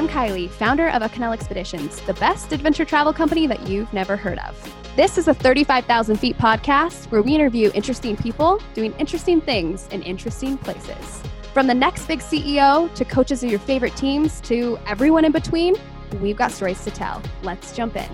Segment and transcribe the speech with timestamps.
[0.00, 4.38] I'm Kylie, founder of Acanela Expeditions, the best adventure travel company that you've never heard
[4.38, 4.56] of.
[4.96, 10.02] This is a 35,000 feet podcast where we interview interesting people doing interesting things in
[10.02, 11.22] interesting places.
[11.52, 15.74] From the next big CEO to coaches of your favorite teams to everyone in between,
[16.22, 17.20] we've got stories to tell.
[17.42, 18.08] Let's jump in.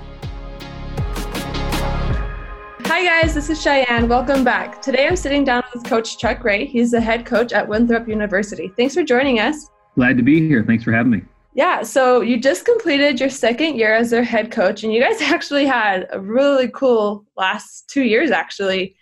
[2.87, 4.09] Hi, guys, this is Cheyenne.
[4.09, 4.82] Welcome back.
[4.82, 6.66] Today I'm sitting down with Coach Chuck Rey.
[6.66, 8.73] He's the head coach at Winthrop University.
[8.77, 9.71] Thanks for joining us.
[9.95, 10.65] Glad to be here.
[10.65, 11.23] Thanks for having me.
[11.56, 15.20] Yeah, so you just completed your second year as their head coach, and you guys
[15.23, 18.95] actually had a really cool last two years, actually.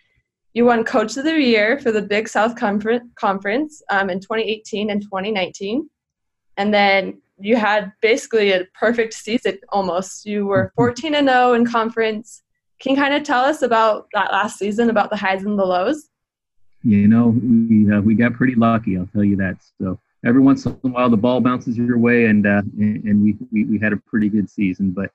[0.52, 5.02] You won Coach of the Year for the Big South Conference um, in 2018 and
[5.02, 5.90] 2019.
[6.56, 10.24] And then you had basically a perfect season almost.
[10.24, 12.45] You were 14 and 0 in conference,
[12.80, 15.64] can you kind of tell us about that last season, about the highs and the
[15.64, 16.09] lows?
[16.82, 18.98] You know, we uh, we got pretty lucky.
[18.98, 19.56] I'll tell you that.
[19.80, 23.36] So every once in a while, the ball bounces your way, and uh, and we,
[23.52, 24.90] we we had a pretty good season.
[24.90, 25.10] But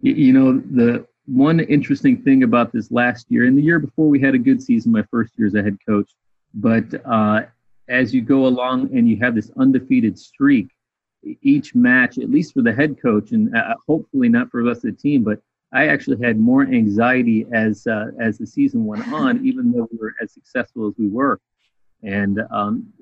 [0.00, 4.20] you know, the one interesting thing about this last year and the year before, we
[4.20, 4.92] had a good season.
[4.92, 6.10] My first year as a head coach,
[6.54, 7.42] but uh,
[7.88, 10.68] as you go along and you have this undefeated streak,
[11.42, 14.84] each match, at least for the head coach, and uh, hopefully not for the rest
[14.84, 15.40] of the team, but
[15.72, 19.98] I actually had more anxiety as uh, as the season went on, even though we
[19.98, 21.40] were as successful as we were.
[22.02, 22.92] And um,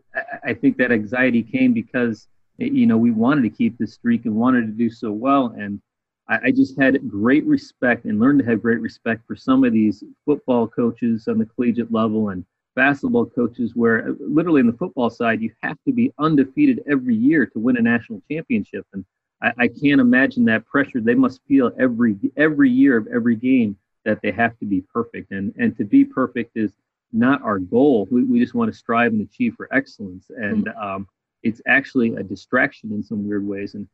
[0.45, 2.29] I, think that anxiety came because
[2.59, 5.55] you know we wanted to keep this streak and wanted to do so well.
[5.59, 5.81] And
[6.29, 9.73] I, I, just had great respect and learned to have great respect for some of
[9.73, 14.73] these football coaches on the collegiate level and basketball coaches, where uh, literally in the
[14.73, 18.87] football side you have to be undefeated every year to win a national championship.
[18.93, 19.05] And
[19.43, 23.77] I, I can't imagine that pressure they must feel every every year of every game
[24.05, 25.33] that they have to be perfect.
[25.33, 26.73] And and to be perfect is
[27.13, 28.07] not our goal.
[28.11, 30.27] We, we just want to strive and achieve for excellence.
[30.31, 30.83] And mm-hmm.
[30.83, 31.09] um,
[31.43, 33.75] it's actually a distraction in some weird ways.
[33.75, 33.89] And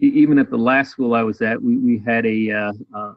[0.00, 3.14] even at the last school I was at, we, we had a uh, uh,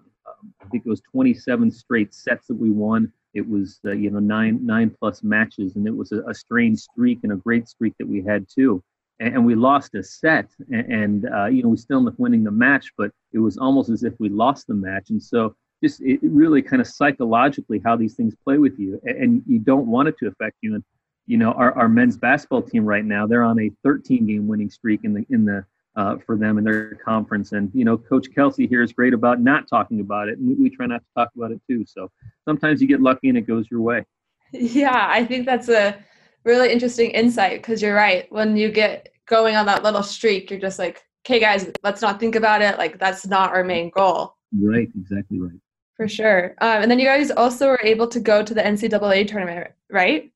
[0.62, 3.12] I think it was 27 straight sets that we won.
[3.34, 6.80] It was uh, you know nine nine plus matches, and it was a, a strange
[6.80, 8.84] streak and a great streak that we had too
[9.22, 12.52] and we lost a set and, uh, you know we still ended up winning the
[12.52, 16.20] match but it was almost as if we lost the match and so just it
[16.24, 20.16] really kind of psychologically how these things play with you and you don't want it
[20.20, 20.84] to affect you and
[21.28, 24.70] you know our, our men's basketball team right now they're on a 13 game winning
[24.70, 25.66] streak in the in the
[25.98, 29.42] uh, for them in their conference and you know coach kelsey here is great about
[29.42, 32.10] not talking about it and we, we try not to talk about it too so
[32.46, 34.06] sometimes you get lucky and it goes your way
[34.54, 35.98] yeah i think that's a
[36.46, 40.60] really interesting insight because you're right when you get going on that little streak, you're
[40.60, 42.78] just like, okay, guys, let's not think about it.
[42.78, 44.36] Like, that's not our main goal.
[44.54, 45.60] Right, exactly right.
[46.02, 46.56] For sure.
[46.62, 50.32] Um, and then you guys also were able to go to the NCAA tournament, right?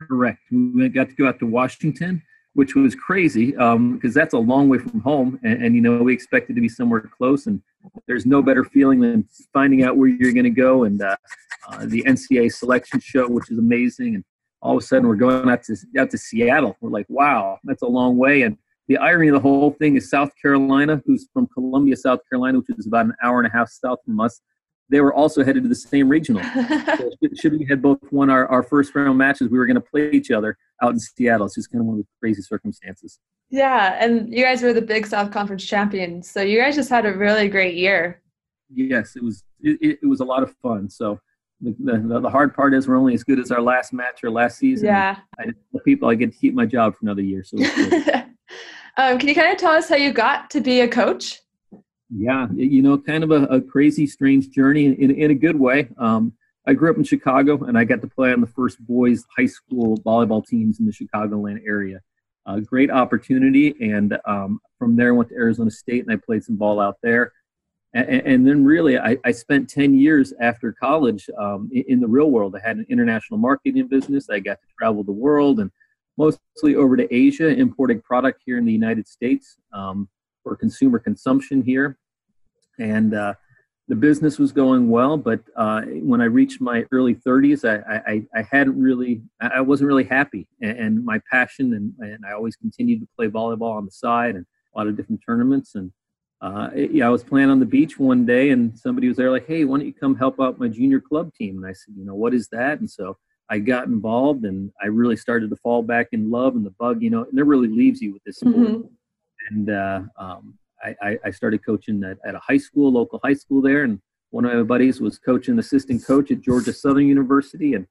[0.00, 0.38] Correct.
[0.50, 2.22] We got to go out to Washington,
[2.54, 5.38] which was crazy because um, that's a long way from home.
[5.42, 7.46] And, and, you know, we expected to be somewhere close.
[7.46, 7.60] And
[8.06, 10.84] there's no better feeling than finding out where you're going to go.
[10.84, 11.14] And uh,
[11.68, 14.14] uh, the NCAA selection show, which is amazing.
[14.14, 14.24] And
[14.62, 16.74] all of a sudden we're going out to out to Seattle.
[16.80, 18.44] We're like, wow, that's a long way.
[18.44, 18.56] And
[18.88, 22.78] the irony of the whole thing is South Carolina, who's from Columbia, South Carolina, which
[22.78, 24.40] is about an hour and a half south from us,
[24.92, 26.42] they were also headed to the same regional.
[26.98, 27.10] so
[27.40, 30.10] should we had both won our, our first round matches, we were going to play
[30.10, 31.46] each other out in Seattle.
[31.46, 33.18] It's just kind of one of the crazy circumstances.
[33.48, 37.06] Yeah, and you guys were the Big South Conference champions, so you guys just had
[37.06, 38.20] a really great year.
[38.74, 39.44] Yes, it was.
[39.60, 40.90] It, it was a lot of fun.
[40.90, 41.18] So
[41.60, 44.30] the, the, the, hard part is we're only as good as our last match or
[44.30, 44.88] last season.
[44.88, 45.18] Yeah.
[45.38, 47.44] I tell people I get to keep my job for another year.
[47.44, 47.56] So
[48.96, 51.41] um, can you kind of tell us how you got to be a coach?
[52.14, 55.88] Yeah, you know, kind of a, a crazy, strange journey in, in a good way.
[55.98, 56.34] Um,
[56.66, 59.46] I grew up in Chicago and I got to play on the first boys high
[59.46, 62.00] school volleyball teams in the Chicagoland area.
[62.46, 63.74] A great opportunity.
[63.80, 66.96] And um, from there, I went to Arizona State and I played some ball out
[67.02, 67.32] there
[67.94, 72.08] and, and then really I, I, spent 10 years after college um, in, in, the
[72.08, 75.70] real world i had an international marketing business i got to travel the world and
[76.16, 80.08] mostly over to asia importing product here in the united states um,
[80.42, 81.98] for consumer consumption here
[82.78, 83.34] and uh,
[83.88, 88.22] the business was going well but uh, when i reached my early 30s i, I,
[88.34, 92.56] I hadn't really i wasn't really happy and, and my passion and, and i always
[92.56, 95.92] continued to play volleyball on the side and a lot of different tournaments and
[96.42, 99.46] uh, yeah, I was playing on the beach one day and somebody was there like,
[99.46, 101.56] hey, why don't you come help out my junior club team?
[101.56, 102.80] And I said, you know, what is that?
[102.80, 103.16] And so
[103.48, 107.00] I got involved and I really started to fall back in love and the bug,
[107.00, 108.56] you know, and it really leaves you with this sport.
[108.56, 108.86] Mm-hmm.
[109.50, 113.62] And uh, um, I, I, started coaching at, at a high school, local high school
[113.62, 113.84] there.
[113.84, 114.00] And
[114.30, 117.74] one of my buddies was coaching assistant coach at Georgia Southern University.
[117.74, 117.86] And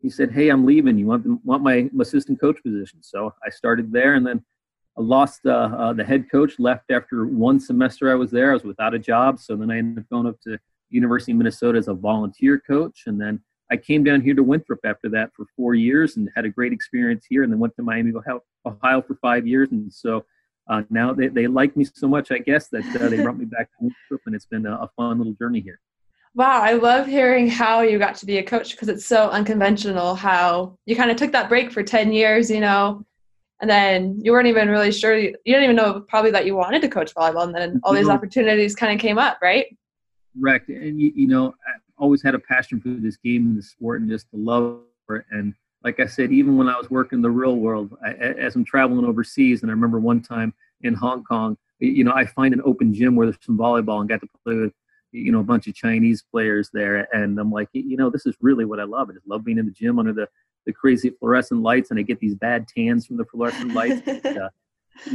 [0.00, 0.98] he said, hey, I'm leaving.
[0.98, 3.02] You want, want my assistant coach position?
[3.02, 4.44] So I started there and then
[4.98, 8.50] I lost uh, uh, the head coach, left after one semester I was there.
[8.50, 9.38] I was without a job.
[9.38, 10.58] So then I ended up going up to
[10.90, 13.04] University of Minnesota as a volunteer coach.
[13.06, 13.40] And then
[13.70, 16.74] I came down here to Winthrop after that for four years and had a great
[16.74, 18.12] experience here and then went to Miami,
[18.66, 19.70] Ohio for five years.
[19.70, 20.26] And so
[20.68, 23.44] uh, now they, they like me so much, I guess, that uh, they brought me
[23.44, 25.80] back to Winthrop and it's been a, a fun little journey here.
[26.34, 30.14] Wow, I love hearing how you got to be a coach because it's so unconventional
[30.14, 33.04] how you kind of took that break for 10 years, you know,
[33.60, 36.80] and then you weren't even really sure, you didn't even know probably that you wanted
[36.82, 39.66] to coach volleyball, and then all these opportunities kind of came up, right?
[40.40, 40.70] Correct.
[40.70, 44.00] And, you, you know, I always had a passion for this game and the sport
[44.00, 45.26] and just the love for it.
[45.30, 48.64] And like I said, even when I was working the real world, I, as I'm
[48.64, 52.62] traveling overseas, and I remember one time in Hong Kong, you know, I find an
[52.64, 54.72] open gym where there's some volleyball and got to play with
[55.12, 58.34] you know a bunch of Chinese players there, and I'm like, you know, this is
[58.40, 59.10] really what I love.
[59.10, 60.28] I just love being in the gym under the
[60.66, 64.06] the crazy fluorescent lights, and I get these bad tans from the fluorescent lights.
[64.24, 64.48] uh,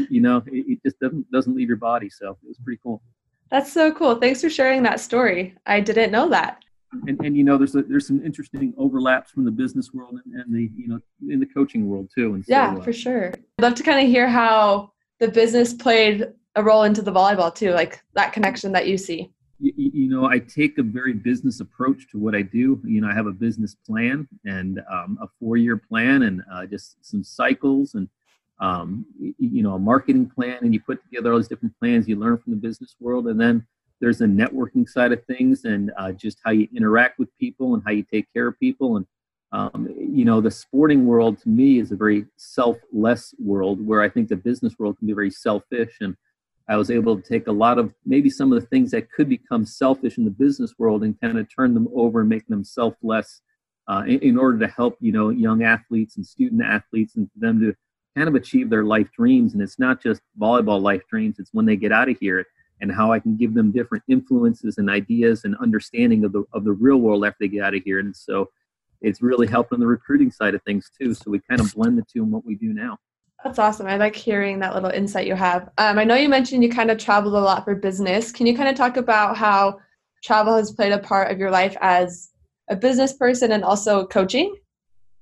[0.10, 3.02] you know, it, it, just doesn't doesn't leave your body, so it was pretty cool.
[3.50, 4.16] That's so cool.
[4.16, 5.56] Thanks for sharing that story.
[5.66, 6.64] I didn't know that.
[7.08, 10.42] And, and you know, there's a, there's some interesting overlaps from the business world and,
[10.42, 11.00] and the you know
[11.30, 12.34] in the coaching world too.
[12.34, 13.34] And so, yeah, uh, for sure.
[13.60, 17.54] I'd love to kind of hear how the business played a role into the volleyball
[17.54, 21.60] too, like that connection that you see you, you, know, I take a very business
[21.60, 22.80] approach to what I do.
[22.84, 26.98] You know, I have a business plan and um, a four-year plan, and uh, just
[27.02, 28.08] some cycles, and
[28.60, 30.60] um, you know, a marketing plan.
[30.62, 32.08] And you put together all these different plans.
[32.08, 33.66] You learn from the business world, and then
[34.00, 37.84] there's a networking side of things, and uh, just how you interact with people and
[37.86, 38.98] how you take care of people.
[38.98, 39.06] And
[39.52, 44.10] um, you know, the sporting world to me is a very selfless world, where I
[44.10, 46.16] think the business world can be very selfish and
[46.70, 49.30] I was able to take a lot of maybe some of the things that could
[49.30, 52.64] become selfish in the business world and kind of turn them over and make them
[52.64, 53.42] selfless
[53.88, 57.40] uh, in, in, order to help you know young athletes and student athletes and for
[57.40, 57.74] them to
[58.18, 59.54] kind of achieve their life dreams.
[59.54, 62.46] And it's not just volleyball life dreams; it's when they get out of here
[62.82, 66.64] and how I can give them different influences and ideas and understanding of the of
[66.64, 68.00] the real world after they get out of here.
[68.00, 68.50] And so
[69.02, 71.14] it's really helping the recruiting side of things too.
[71.14, 72.98] So we kind of blend the two in what we do now.
[73.44, 73.88] That's awesome.
[73.88, 75.70] I like hearing that little insight you have.
[75.78, 78.32] Um, I know you mentioned you kind of traveled a lot for business.
[78.32, 79.80] Can you kind of talk about how
[80.24, 82.32] travel has played a part of your life as
[82.70, 84.56] a business person and also coaching?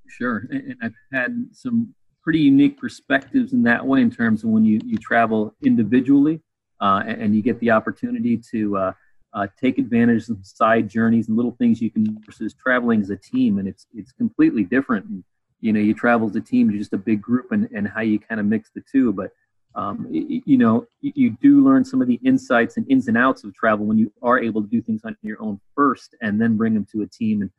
[0.07, 0.47] Sure.
[0.49, 1.93] And I've had some
[2.23, 6.41] pretty unique perspectives in that way in terms of when you, you travel individually
[6.81, 8.93] uh, and you get the opportunity to uh,
[9.33, 13.17] uh, take advantage of side journeys and little things you can versus traveling as a
[13.17, 13.59] team.
[13.59, 15.05] And it's, it's completely different.
[15.05, 15.23] And,
[15.65, 18.01] you know you travel as a team you're just a big group and, and how
[18.01, 19.31] you kind of mix the two but
[19.73, 23.53] um, you, know you do learn some of the insights and ins and outs of
[23.53, 26.73] travel when you are able to do things on your own first and then bring
[26.73, 27.51] them to a team and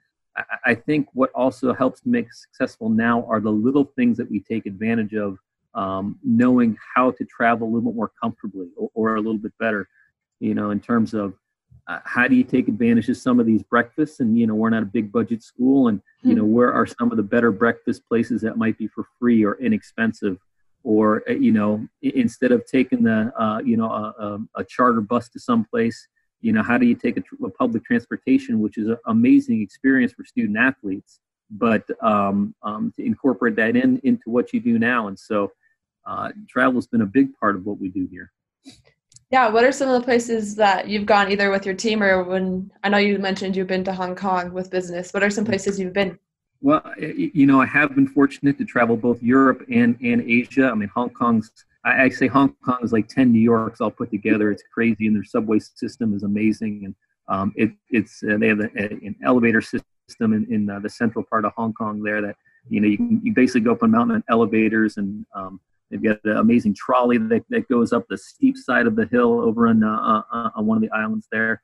[0.66, 4.66] I think what also helps make successful now are the little things that we take
[4.66, 5.38] advantage of
[5.76, 9.52] um, knowing how to travel a little bit more comfortably or, or a little bit
[9.58, 9.88] better
[10.40, 11.34] you know in terms of
[11.88, 14.20] uh, how do you take advantage of some of these breakfasts?
[14.20, 17.10] And you know we're not a big budget school and you know where are some
[17.10, 20.38] of the better breakfast places that might be for free or inexpensive?
[20.82, 25.28] Or uh, you know instead of taking the uh, you know a, a, charter bus
[25.30, 26.08] to some place
[26.40, 30.12] you know how do you take a, a public transportation which is an amazing experience
[30.12, 31.20] for student athletes
[31.50, 35.08] but um, um, to incorporate that in into what you do now?
[35.08, 35.52] And so
[36.06, 38.30] uh, travel has been a big part of what we do here
[39.30, 42.22] yeah, what are some of the places that you've gone either with your team or
[42.22, 45.12] when I know you mentioned you've been to Hong Kong with business.
[45.12, 46.18] What are some places you've been?
[46.62, 50.70] Well, you know, I have been fortunate to travel both Europe and, and Asia.
[50.70, 51.50] I mean, Hong Kong's,
[51.84, 54.50] I, say Hong Kong is like 10 New Yorks all put together.
[54.50, 56.82] It's crazy, and their subway system is amazing.
[56.84, 56.94] And
[57.28, 59.84] um, it, it's, uh, they have a, an elevator system
[60.32, 62.36] in, in uh, the central part of Hong Kong there that,
[62.68, 65.60] you know, you can you basically go up on mountain elevators and um,
[65.90, 69.40] They've got an amazing trolley that, that goes up the steep side of the hill
[69.40, 71.62] over on, uh, uh, on one of the islands there.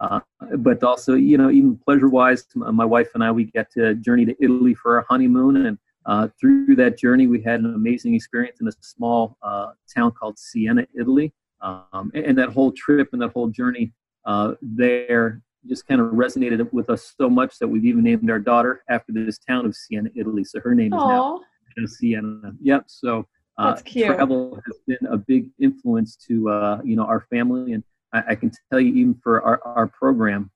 [0.00, 0.20] Uh,
[0.58, 4.34] but also, you know, even pleasure-wise, my wife and I, we get to journey to
[4.40, 8.66] Italy for our honeymoon, and uh, through that journey, we had an amazing experience in
[8.66, 11.32] a small uh, town called Siena, Italy.
[11.60, 13.92] Um, and, and, that whole trip and that whole journey
[14.24, 18.40] uh, there just kind of resonated with us so much that we've even named our
[18.40, 20.42] daughter after this town of Siena, Italy.
[20.42, 21.38] So her name Aww.
[21.38, 22.52] is now Siena.
[22.60, 22.84] Yep.
[22.88, 24.06] So uh, That's cute.
[24.06, 28.34] Travel has been a big influence to uh, you know our family, and I, I,
[28.34, 30.50] can tell you even for our, our program,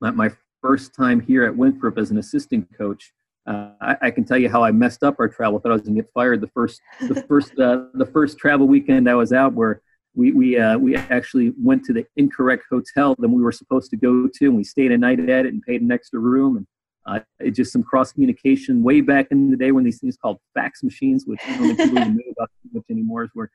[0.00, 0.30] my, my
[0.60, 3.12] first time here at Winthrop as an assistant coach,
[3.46, 5.58] uh, I, I, can tell you how I messed up our travel.
[5.58, 8.38] I Thought I was going to get fired the first the first uh, the first
[8.38, 9.80] travel weekend I was out where
[10.14, 13.96] we we uh, we actually went to the incorrect hotel than we were supposed to
[13.96, 16.58] go to, and we stayed a night at it and paid an extra room.
[16.58, 16.66] And
[17.08, 20.38] uh, it's just some cross communication way back in the day when these things called
[20.52, 23.50] fax machines, which I don't think people know about much anymore, is where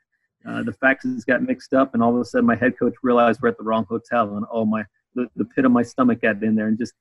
[0.47, 3.41] uh, the faxes got mixed up, and all of a sudden my head coach realized
[3.41, 4.83] we're at the wrong hotel, and oh my,
[5.13, 6.93] the, the pit of my stomach got in there, and just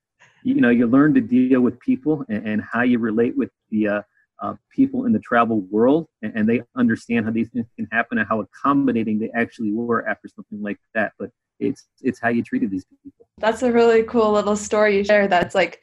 [0.43, 3.89] you know you learn to deal with people and, and how you relate with the
[3.89, 4.03] uh,
[4.43, 8.19] uh, people in the travel world, and, and, they understand how these things can happen
[8.19, 11.13] and how accommodating they actually were after something like that.
[11.19, 11.31] But
[11.61, 13.27] it's it's how you treated these people.
[13.39, 15.29] That's a really cool little story you share.
[15.29, 15.81] That's like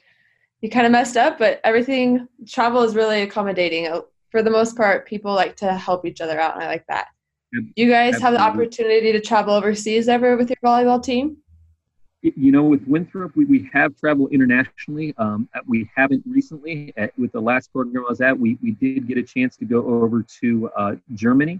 [0.61, 3.87] you kind of messed up, but everything travel is really accommodating.
[3.87, 6.85] Uh, for the most part, people like to help each other out, and I like
[6.87, 7.07] that.
[7.75, 8.21] You guys Absolutely.
[8.21, 11.37] have the opportunity to travel overseas ever with your volleyball team?
[12.21, 15.15] You know, with Winthrop, we, we have traveled internationally.
[15.17, 16.93] Um, we haven't recently.
[16.95, 19.65] At, with the last program I was at, we, we did get a chance to
[19.65, 21.59] go over to uh, Germany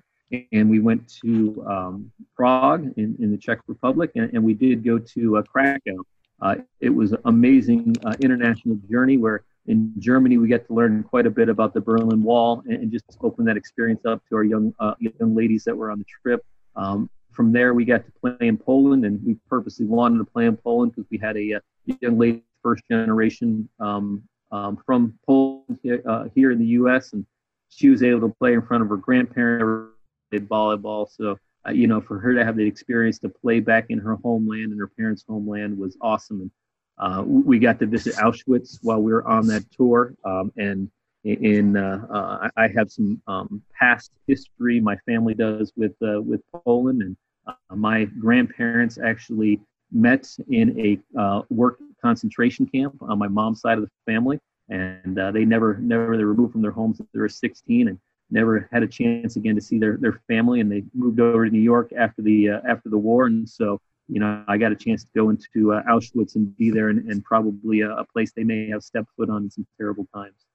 [0.52, 4.84] and we went to um, Prague in, in the Czech Republic, and, and we did
[4.84, 6.04] go to uh, Krakow.
[6.42, 11.04] Uh, it was an amazing uh, international journey where in Germany we get to learn
[11.04, 14.36] quite a bit about the Berlin Wall and, and just open that experience up to
[14.36, 16.44] our young uh, young ladies that were on the trip.
[16.76, 20.46] Um, from there, we got to play in Poland, and we purposely wanted to play
[20.46, 25.18] in Poland because we had a, a, uh, young lady, first generation um, um, from
[25.26, 27.26] Poland here, uh, in the U.S., and
[27.70, 29.94] she was able to play in front of her grandparents,
[30.34, 31.08] volleyball.
[31.10, 31.38] So
[31.70, 34.72] uh, you know, for her to have the experience to play back in her homeland
[34.72, 36.42] and her parents' homeland was awesome.
[36.42, 36.52] And
[36.98, 40.14] uh, we got to visit Auschwitz while we were on that tour.
[40.26, 40.90] Um, and
[41.24, 44.80] in uh, uh, I have some um, past history.
[44.80, 49.60] My family does with uh, with Poland, and uh, my grandparents actually
[49.92, 50.80] met in
[51.18, 56.16] a work concentration camp on my mom's side of the family, and they never never
[56.16, 57.02] they were removed from their homes.
[57.14, 58.00] They were 16, and
[58.32, 61.52] never had a chance again to see their, their family and they moved over to
[61.52, 64.76] New York after the uh, after the war and so you know I got a
[64.76, 68.32] chance to go into uh, Auschwitz and be there and, and probably a, a, place
[68.36, 70.46] they may have stepped foot on in some terrible times.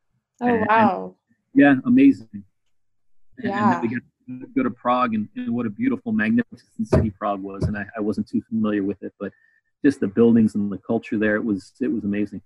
[0.41, 1.17] Oh and, wow!
[1.55, 2.45] And, yeah, amazing.
[3.43, 3.81] Yeah.
[3.81, 7.65] We got to go to Prague and, and, what a beautiful, magnificent city Prague was,
[7.65, 9.33] and I, I wasn't too familiar with it, but
[9.85, 12.41] just the buildings and the culture there, it was it was amazing.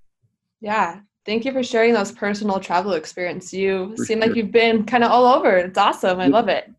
[0.61, 3.53] Yeah, Thank you for sharing those personal travel experience.
[3.53, 4.29] You for seem sure.
[4.29, 5.59] like you've been kind of all over.
[5.59, 6.21] It's awesome.
[6.21, 6.73] I love it.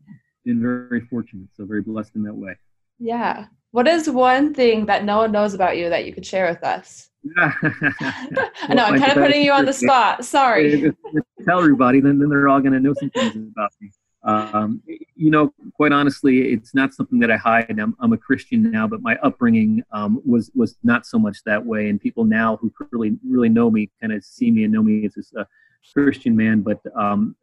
[0.44, 2.56] Been very fortunate, so very blessed in that way.
[2.98, 3.46] Yeah.
[3.70, 6.64] What is one thing that no one knows about you that you could share with
[6.64, 7.10] us?
[7.38, 10.24] I know I'm kind of putting you on the spot.
[10.24, 10.92] Sorry.
[11.44, 13.92] Tell everybody, then, then they're all going to know some things about me.
[14.22, 14.82] Um,
[15.16, 17.78] you know, quite honestly, it's not something that I hide.
[17.78, 21.64] I'm, I'm a Christian now, but my upbringing um, was was not so much that
[21.64, 21.88] way.
[21.88, 25.06] And people now who really really know me kind of see me and know me
[25.06, 25.46] as a
[25.94, 26.60] Christian man.
[26.60, 27.34] But um,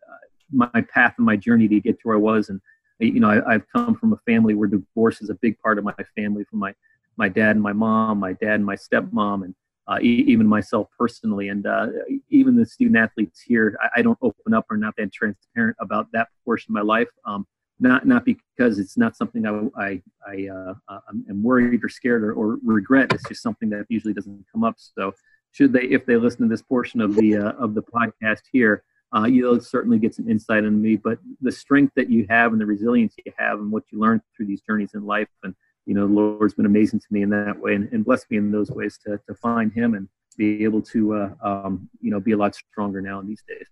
[0.51, 2.61] my path and my journey to get to where I was, and
[2.99, 5.83] you know, I, I've come from a family where divorce is a big part of
[5.83, 6.43] my family.
[6.43, 6.73] From my
[7.17, 9.55] my dad and my mom, my dad and my stepmom, and
[9.87, 11.87] uh, e- even myself personally, and uh,
[12.29, 16.07] even the student athletes here, I, I, don't open up or not that transparent about
[16.11, 17.07] that portion of my life.
[17.25, 17.47] Um,
[17.79, 22.33] not not because it's not something I I, I uh, am worried or scared or,
[22.33, 23.13] or, regret.
[23.13, 24.75] It's just something that usually doesn't come up.
[24.77, 25.13] So
[25.51, 28.83] should they, if they listen to this portion of the uh, of the podcast here,
[29.15, 30.95] uh, you'll certainly get some insight into me.
[30.95, 34.21] But the strength that you have and the resilience you have and what you learn
[34.35, 35.55] through these journeys in life and
[35.87, 38.37] you know, the Lord's been amazing to me in that way and, and blessed me
[38.37, 42.19] in those ways to, to find him and be able to, uh, um, you know,
[42.19, 43.67] be a lot stronger now in these days.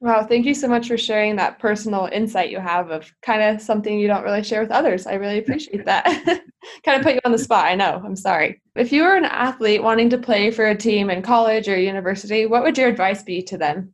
[0.00, 3.60] Wow, thank you so much for sharing that personal insight you have of kind of
[3.60, 5.06] something you don't really share with others.
[5.06, 6.06] I really appreciate that.
[6.84, 7.66] kind of put you on the spot.
[7.66, 8.00] I know.
[8.02, 8.62] I'm sorry.
[8.74, 12.46] If you were an athlete wanting to play for a team in college or university,
[12.46, 13.92] what would your advice be to them?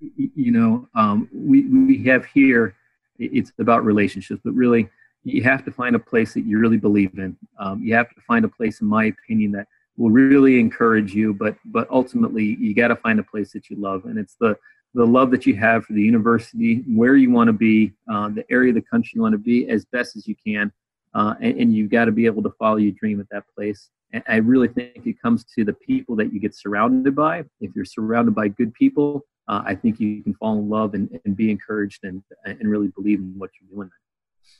[0.00, 2.74] You know, um, we, we have here,
[3.20, 4.90] it's about relationships, but really,
[5.24, 7.36] you have to find a place that you really believe in.
[7.58, 9.66] Um, you have to find a place, in my opinion, that
[9.96, 11.34] will really encourage you.
[11.34, 14.56] But but ultimately, you got to find a place that you love, and it's the
[14.94, 18.44] the love that you have for the university, where you want to be, uh, the
[18.48, 20.70] area of the country you want to be, as best as you can,
[21.14, 23.90] uh, and, and you've got to be able to follow your dream at that place.
[24.12, 27.42] And I really think it comes to the people that you get surrounded by.
[27.60, 31.20] If you're surrounded by good people, uh, I think you can fall in love and,
[31.24, 33.90] and be encouraged and and really believe in what you're doing.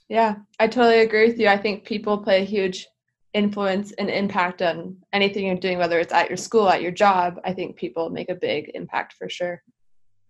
[0.09, 1.49] Yeah, I totally agree with you.
[1.49, 2.87] I think people play a huge
[3.33, 7.41] influence and impact on anything you're doing, whether it's at your school, at your job.
[7.45, 9.63] I think people make a big impact for sure.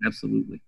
[0.07, 0.63] Absolutely.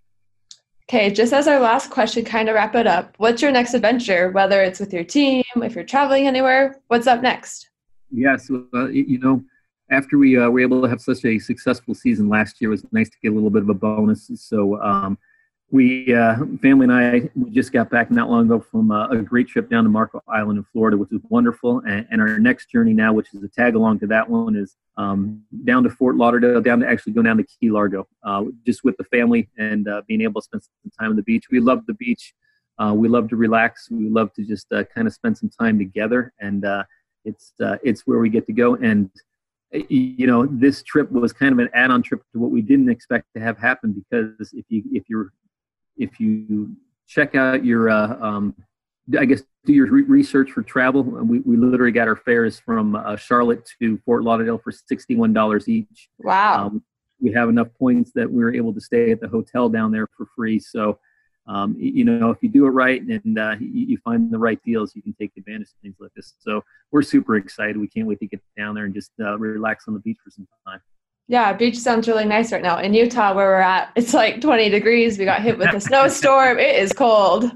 [0.88, 3.14] Okay, just as our last question, kind of wrap it up.
[3.18, 4.30] What's your next adventure?
[4.30, 7.70] Whether it's with your team, if you're traveling anywhere, what's up next?
[8.12, 9.42] Yeah, so uh, you know,
[9.90, 12.86] after we uh, were able to have such a successful season last year, it was
[12.92, 14.30] nice to get a little bit of a bonus.
[14.36, 15.18] So um,
[15.70, 19.16] we uh, family and I we just got back not long ago from uh, a
[19.16, 21.80] great trip down to Marco Island in Florida, which was wonderful.
[21.80, 24.76] And, and, our next journey now, which is a tag along to that one, is
[24.96, 28.84] um, down to Fort Lauderdale, down to actually go down to Key Largo, uh, just
[28.84, 31.46] with the family and uh, being able to spend some time on the beach.
[31.50, 32.32] We love the beach.
[32.78, 33.90] Uh, we love to relax.
[33.90, 36.64] We love to just uh, kind of spend some time together, and
[37.24, 38.76] it's it's where we get to go.
[38.76, 39.10] And
[39.88, 43.26] you know, this trip was kind of an add-on trip to what we didn't expect
[43.34, 45.32] to have happen because if you if you're
[45.96, 46.76] if you
[47.06, 48.54] check out your, uh, um,
[49.18, 51.02] I guess, do your re- research for travel.
[51.02, 56.08] We, we literally got our fares from uh, Charlotte to Fort Lauderdale for $61 each.
[56.18, 56.66] Wow.
[56.66, 56.82] Um,
[57.20, 60.06] we have enough points that we were able to stay at the hotel down there
[60.16, 60.58] for free.
[60.58, 60.98] So,
[61.46, 64.60] um, you know, if you do it right and uh, you, you, find the right
[64.64, 66.34] deals, you can take advantage of things like this.
[66.40, 67.76] So we're super excited.
[67.76, 70.30] We can't wait to get down there and just uh, relax on the beach for
[70.30, 70.80] some time.
[71.28, 72.78] Yeah, beach sounds really nice right now.
[72.78, 75.18] In Utah, where we're at, it's like 20 degrees.
[75.18, 76.58] We got hit with a snowstorm.
[76.58, 77.50] It is cold.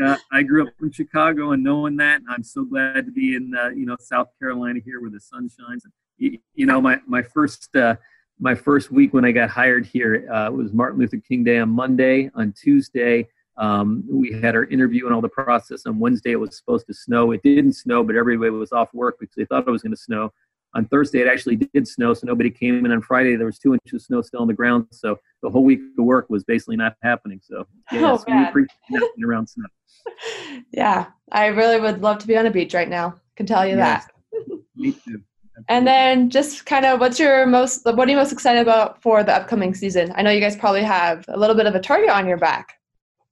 [0.00, 3.54] Yeah, I grew up in Chicago, and knowing that, I'm so glad to be in
[3.54, 5.84] uh, you know South Carolina here, where the sun shines.
[6.16, 7.96] You, you know, my my first uh,
[8.40, 11.68] my first week when I got hired here uh, was Martin Luther King Day on
[11.68, 12.30] Monday.
[12.34, 15.86] On Tuesday, um, we had our interview and all the process.
[15.86, 17.32] On Wednesday, it was supposed to snow.
[17.32, 20.00] It didn't snow, but everybody was off work because they thought it was going to
[20.00, 20.32] snow
[20.76, 22.92] on Thursday it actually did snow, so nobody came in.
[22.92, 25.64] On Friday there was two inches of snow still on the ground, so the whole
[25.64, 27.40] week of work was basically not happening.
[27.42, 29.66] So yeah, oh, we appreciate around snow.
[30.72, 33.16] Yeah, I really would love to be on a beach right now.
[33.34, 34.06] Can tell you yes.
[34.32, 34.58] that.
[34.76, 35.22] Me too.
[35.68, 39.24] And then just kind of what's your most what are you most excited about for
[39.24, 40.12] the upcoming season?
[40.14, 42.74] I know you guys probably have a little bit of a target on your back.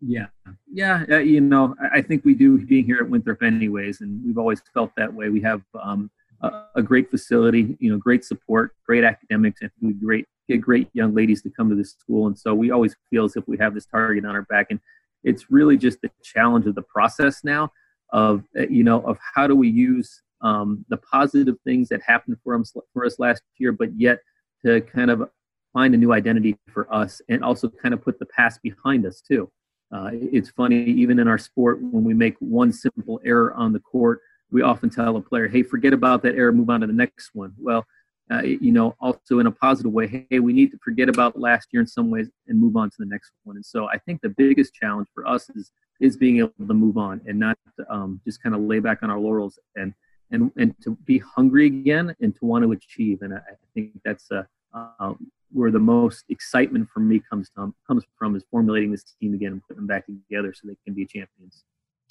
[0.01, 0.27] Yeah,
[0.73, 4.39] yeah, uh, you know, I think we do being here at Winthrop anyways, and we've
[4.39, 5.29] always felt that way.
[5.29, 6.11] We have um,
[6.43, 11.43] a, great facility, you know, great support, great academics, and great get great young ladies
[11.43, 12.27] to come to this school.
[12.27, 14.67] And so we always feel as if we have this target on our back.
[14.71, 14.79] And
[15.23, 17.71] it's really just the challenge of the process now
[18.13, 22.37] of uh, you know of how do we use um, the positive things that happened
[22.45, 24.19] for us for us last year, but yet
[24.65, 25.29] to kind of
[25.73, 29.21] find a new identity for us and also kind of put the past behind us
[29.21, 29.51] too.
[29.93, 33.81] Uh, it's funny, even in our sport, when we make one simple error on the
[33.81, 36.93] court, we often tell a player, hey, forget about that error, move on to the
[36.93, 37.53] next one.
[37.59, 37.85] Well,
[38.31, 41.69] uh, you know, also in a positive way, hey, we need to forget about last
[41.73, 43.57] year in some ways and move on to the next one.
[43.57, 46.97] And so I think the biggest challenge for us is is being able to move
[46.99, 47.57] on and not
[47.89, 49.95] um, just kind of lay back on our laurels and
[50.31, 53.23] and and to be hungry again and to want to achieve.
[53.23, 55.15] And I, I think that's uh, uh,
[55.53, 59.53] where the most excitement for me comes from comes from is formulating this team again
[59.53, 61.65] and putting them back together so they can be champions.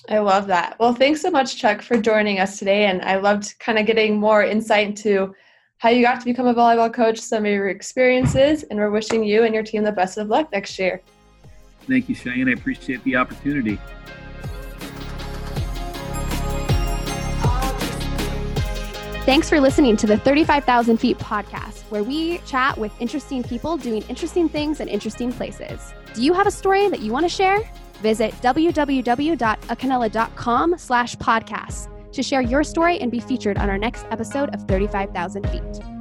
[0.10, 0.78] I love that.
[0.80, 2.86] Well, thanks so much, Chuck, for joining us today.
[2.86, 5.34] And I loved kind of getting more insight into
[5.78, 9.24] how you got to become a volleyball coach, some of your experiences, and we're wishing
[9.24, 11.02] you and your team the best of luck next year.
[11.88, 12.50] Thank you, Cheyenne.
[12.50, 13.80] I appreciate the opportunity.
[19.26, 24.04] Thanks for listening to the 35,000 Feet podcast, where we chat with interesting people doing
[24.10, 25.94] interesting things in interesting places.
[26.14, 27.60] Do you have a story that you want to share?
[28.04, 34.54] Visit www.acanela.com slash podcasts to share your story and be featured on our next episode
[34.54, 35.93] of 35,000 Feet.